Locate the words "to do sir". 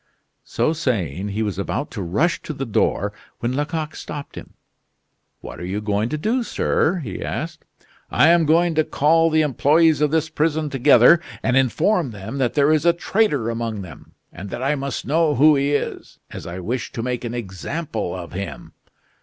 6.09-6.97